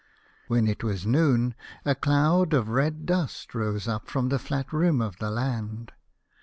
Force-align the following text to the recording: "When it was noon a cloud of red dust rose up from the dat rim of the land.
"When 0.47 0.65
it 0.67 0.83
was 0.83 1.05
noon 1.05 1.53
a 1.85 1.93
cloud 1.93 2.55
of 2.55 2.69
red 2.69 3.05
dust 3.05 3.53
rose 3.53 3.87
up 3.87 4.07
from 4.09 4.29
the 4.29 4.39
dat 4.39 4.73
rim 4.73 4.99
of 4.99 5.17
the 5.19 5.29
land. 5.29 5.91